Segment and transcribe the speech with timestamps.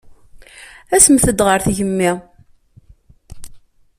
[0.95, 2.11] Asemt-d ɣer tgemmi.